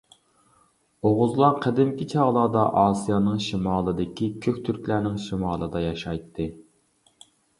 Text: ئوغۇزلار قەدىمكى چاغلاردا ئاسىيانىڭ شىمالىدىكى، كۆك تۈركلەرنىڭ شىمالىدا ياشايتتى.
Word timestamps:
ئوغۇزلار 1.07 1.59
قەدىمكى 1.65 2.07
چاغلاردا 2.13 2.63
ئاسىيانىڭ 2.83 3.37
شىمالىدىكى، 3.49 4.31
كۆك 4.47 4.57
تۈركلەرنىڭ 4.69 5.21
شىمالىدا 5.29 5.85
ياشايتتى. 5.87 6.49